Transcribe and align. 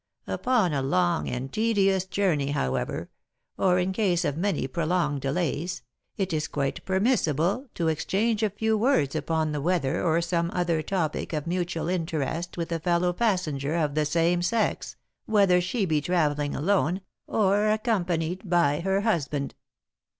"'Upon 0.25 0.73
a 0.73 0.81
long 0.81 1.29
and 1.29 1.53
tedious 1.53 2.05
journey, 2.05 2.47
however, 2.53 3.11
or 3.59 3.77
in 3.77 3.93
case 3.93 4.25
of 4.25 4.35
many 4.35 4.67
prolonged 4.67 5.21
delays, 5.21 5.83
it 6.17 6.33
is 6.33 6.47
quite 6.47 6.83
permissible 6.85 7.69
to 7.75 7.87
exchange 7.87 8.41
a 8.41 8.49
few 8.49 8.75
words 8.75 9.13
upon 9.15 9.51
the 9.51 9.61
weather 9.61 10.01
or 10.03 10.19
some 10.19 10.49
other 10.55 10.81
topic 10.81 11.33
of 11.33 11.45
mutual 11.45 11.87
interest 11.87 12.57
with 12.57 12.71
a 12.71 12.79
fellow 12.79 13.13
passenger 13.13 13.75
of 13.75 13.93
the 13.93 14.05
same 14.05 14.41
sex, 14.41 14.95
whether 15.27 15.61
she 15.61 15.85
be 15.85 16.01
travelling 16.01 16.55
alone, 16.55 17.01
or 17.27 17.67
accompanied 17.67 18.49
by 18.49 18.79
her 18.79 19.01
husband. 19.01 19.53